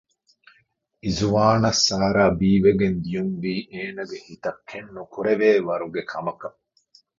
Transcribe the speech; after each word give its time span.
އިޒުވާނަށް 1.03 1.81
ސާރާ 1.87 2.25
ބީވެގެން 2.39 2.97
ދިޔުންވީ 3.03 3.55
އޭނަގެ 3.73 4.17
ހިތަށް 4.27 4.61
ކެތްނުކުރެވޭވަރުގެ 4.69 6.01
ކަމަކަށް 6.11 6.59